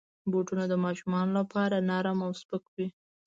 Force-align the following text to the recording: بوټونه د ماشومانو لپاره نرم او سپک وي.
بوټونه 0.31 0.63
د 0.69 0.73
ماشومانو 0.85 1.31
لپاره 1.39 1.85
نرم 1.89 2.19
او 2.25 2.31
سپک 2.41 2.63
وي. 2.75 2.87